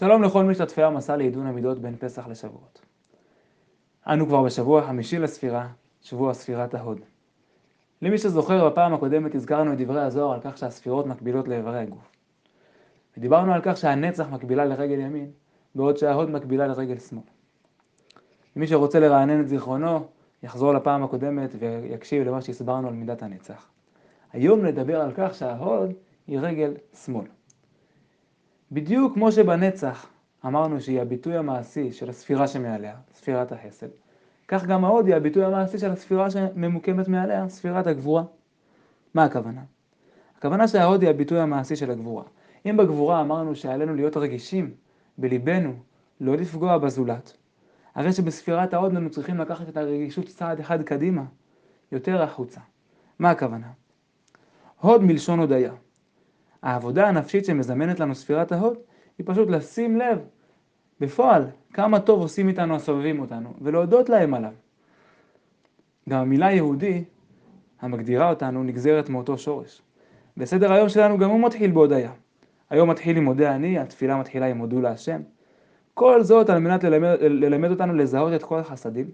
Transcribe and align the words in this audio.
שלום 0.00 0.22
לכל 0.22 0.44
משתתפי 0.44 0.82
המסע 0.82 1.16
לעידון 1.16 1.46
המידות 1.46 1.78
בין 1.78 1.96
פסח 1.96 2.26
לשבועות. 2.28 2.80
אנו 4.06 4.26
כבר 4.26 4.42
בשבוע 4.42 4.80
החמישי 4.80 5.18
לספירה, 5.18 5.68
שבוע 6.02 6.34
ספירת 6.34 6.74
ההוד. 6.74 7.00
למי 8.02 8.18
שזוכר, 8.18 8.68
בפעם 8.68 8.94
הקודמת 8.94 9.34
הזכרנו 9.34 9.72
את 9.72 9.78
דברי 9.78 10.00
הזוהר 10.00 10.34
על 10.34 10.40
כך 10.40 10.58
שהספירות 10.58 11.06
מקבילות 11.06 11.48
לאיברי 11.48 11.78
הגוף. 11.78 12.10
ודיברנו 13.16 13.54
על 13.54 13.60
כך 13.64 13.76
שהנצח 13.76 14.28
מקבילה 14.28 14.64
לרגל 14.64 15.00
ימין, 15.00 15.30
בעוד 15.74 15.96
שההוד 15.96 16.30
מקבילה 16.30 16.66
לרגל 16.66 16.98
שמאל. 16.98 17.22
למי 18.56 18.66
שרוצה 18.66 19.00
לרענן 19.00 19.40
את 19.40 19.48
זיכרונו, 19.48 20.06
יחזור 20.42 20.72
לפעם 20.72 21.02
הקודמת 21.02 21.50
ויקשיב 21.58 22.28
למה 22.28 22.42
שהסברנו 22.42 22.88
על 22.88 22.94
מידת 22.94 23.22
הנצח. 23.22 23.68
היום 24.32 24.64
נדבר 24.64 25.00
על 25.00 25.12
כך 25.16 25.34
שההוד 25.34 25.92
היא 26.26 26.38
רגל 26.40 26.74
שמאל. 27.04 27.26
בדיוק 28.72 29.14
כמו 29.14 29.32
שבנצח 29.32 30.06
אמרנו 30.46 30.80
שהיא 30.80 31.00
הביטוי 31.00 31.36
המעשי 31.36 31.92
של 31.92 32.10
הספירה 32.10 32.48
שמעליה, 32.48 32.96
ספירת 33.12 33.52
החסד, 33.52 33.86
כך 34.48 34.64
גם 34.64 34.84
ההוד 34.84 35.06
היא 35.06 35.14
הביטוי 35.14 35.44
המעשי 35.44 35.78
של 35.78 35.90
הספירה 35.90 36.30
שממוקמת 36.30 37.08
מעליה, 37.08 37.48
ספירת 37.48 37.86
הגבורה. 37.86 38.24
מה 39.14 39.24
הכוונה? 39.24 39.60
הכוונה 40.38 40.68
שההוד 40.68 41.02
היא 41.02 41.10
הביטוי 41.10 41.40
המעשי 41.40 41.76
של 41.76 41.90
הגבורה. 41.90 42.24
אם 42.66 42.76
בגבורה 42.76 43.20
אמרנו 43.20 43.54
שעלינו 43.54 43.94
להיות 43.94 44.16
רגישים 44.16 44.74
בליבנו, 45.18 45.72
לא 46.20 46.36
לפגוע 46.36 46.78
בזולת, 46.78 47.36
הרי 47.94 48.12
שבספירת 48.12 48.74
ההוד 48.74 48.96
אנו 48.96 49.10
צריכים 49.10 49.38
לקחת 49.38 49.68
את 49.68 49.76
הרגישות 49.76 50.26
צעד 50.26 50.60
אחד 50.60 50.82
קדימה, 50.82 51.24
יותר 51.92 52.22
החוצה. 52.22 52.60
מה 53.18 53.30
הכוונה? 53.30 53.66
הוד 54.80 55.02
מלשון 55.02 55.38
הודיה. 55.38 55.72
העבודה 56.62 57.08
הנפשית 57.08 57.44
שמזמנת 57.44 58.00
לנו 58.00 58.14
ספירת 58.14 58.52
ההוד 58.52 58.78
היא 59.18 59.26
פשוט 59.28 59.50
לשים 59.50 59.96
לב 59.96 60.18
בפועל 61.00 61.46
כמה 61.72 62.00
טוב 62.00 62.20
עושים 62.20 62.48
איתנו 62.48 62.74
הסובבים 62.74 63.20
אותנו 63.20 63.52
ולהודות 63.60 64.08
להם 64.08 64.34
עליו. 64.34 64.52
גם 66.08 66.20
המילה 66.20 66.52
יהודי 66.52 67.04
המגדירה 67.80 68.30
אותנו 68.30 68.62
נגזרת 68.62 69.08
מאותו 69.08 69.38
שורש. 69.38 69.82
בסדר 70.36 70.72
היום 70.72 70.88
שלנו 70.88 71.18
גם 71.18 71.30
הוא 71.30 71.46
מתחיל 71.46 71.70
בהודיה. 71.70 72.12
היום 72.70 72.90
מתחיל 72.90 73.16
עם 73.16 73.24
מודה 73.24 73.54
אני, 73.54 73.78
התפילה 73.78 74.16
מתחילה 74.16 74.46
עם 74.46 74.58
הודו 74.58 74.80
להשם. 74.80 75.20
כל 75.94 76.22
זאת 76.22 76.50
על 76.50 76.58
מנת 76.58 76.84
ללמד, 76.84 77.16
ללמד 77.20 77.70
אותנו 77.70 77.94
לזהות 77.94 78.32
את 78.34 78.42
כל 78.42 78.58
החסדים 78.58 79.10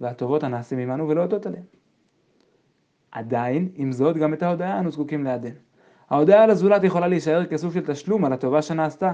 והטובות 0.00 0.42
הנעשים 0.42 0.78
עמנו 0.78 1.08
ולהודות 1.08 1.46
עליהם. 1.46 1.64
עדיין, 3.10 3.68
עם 3.74 3.92
זאת, 3.92 4.16
גם 4.16 4.34
את 4.34 4.42
ההודיה 4.42 4.78
אנו 4.78 4.90
זקוקים 4.90 5.24
לעדן. 5.24 5.52
ההודעה 6.10 6.44
על 6.44 6.50
הזולת 6.50 6.84
יכולה 6.84 7.08
להישאר 7.08 7.46
כסוג 7.46 7.72
של 7.72 7.86
תשלום 7.86 8.24
על 8.24 8.32
הטובה 8.32 8.62
שנעשתה, 8.62 9.12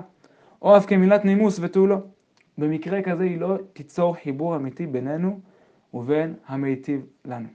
או 0.62 0.76
אף 0.76 0.86
כמילת 0.86 1.24
נימוס 1.24 1.58
ותו 1.62 1.86
לא. 1.86 1.96
במקרה 2.58 3.02
כזה 3.02 3.24
היא 3.24 3.40
לא 3.40 3.56
תיצור 3.72 4.14
חיבור 4.14 4.56
אמיתי 4.56 4.86
בינינו 4.86 5.40
ובין 5.94 6.34
המיטיב 6.46 7.06
לנו. 7.24 7.48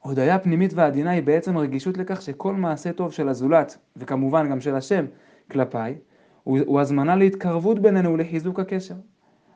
הודיה 0.00 0.38
פנימית 0.38 0.72
ועדינה 0.74 1.10
היא 1.10 1.22
בעצם 1.22 1.58
רגישות 1.58 1.98
לכך 1.98 2.22
שכל 2.22 2.54
מעשה 2.54 2.92
טוב 2.92 3.12
של 3.12 3.28
הזולת, 3.28 3.78
וכמובן 3.96 4.50
גם 4.50 4.60
של 4.60 4.74
השם, 4.74 5.04
כלפיי, 5.50 5.98
הוא, 6.44 6.80
הזמנה 6.80 7.16
להתקרבות 7.16 7.78
בינינו 7.78 8.12
ולחיזוק 8.12 8.60
הקשר. 8.60 8.94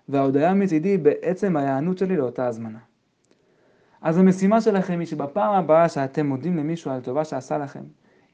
וההודיה 0.09 0.55
מצידי 0.55 0.89
היא 0.89 0.99
בעצם 0.99 1.57
ההיענות 1.57 1.99
שלי 1.99 2.17
לאותה 2.17 2.47
הזמנה. 2.47 2.79
אז 4.03 4.19
המשימה 4.19 4.61
שלכם 4.61 4.99
היא 4.99 5.07
שבפעם 5.07 5.55
הבאה 5.55 5.89
שאתם 5.89 6.27
מודים 6.27 6.57
למישהו 6.57 6.91
על 6.91 7.01
טובה 7.01 7.25
שעשה 7.25 7.59
לכם, 7.59 7.83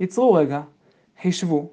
ייצרו 0.00 0.32
רגע, 0.32 0.62
חישבו, 1.22 1.70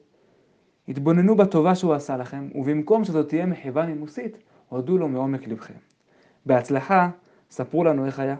התבוננו 0.88 1.36
בטובה 1.36 1.76
שהוא 1.76 1.94
עשה 1.94 2.18
לכם, 2.18 2.50
ובמקום 2.56 3.04
שזאת 3.04 3.30
תהיה 3.30 3.46
מחווה 3.46 3.86
נימוסית, 3.86 4.38
הודו 4.70 4.98
לו 4.98 5.08
מעומק 5.08 5.48
לבכם. 5.48 5.74
בהצלחה, 6.46 7.10
ספרו 7.52 7.84
לנו 7.84 8.06
איך 8.06 8.20
היה. 8.20 8.36